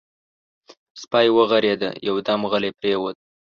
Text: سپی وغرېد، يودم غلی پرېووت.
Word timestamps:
سپی 1.01 1.27
وغرېد، 1.37 1.81
يودم 2.07 2.41
غلی 2.51 2.71
پرېووت. 2.77 3.15